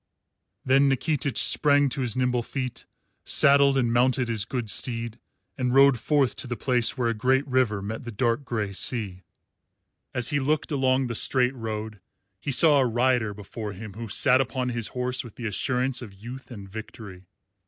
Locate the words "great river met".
7.13-8.03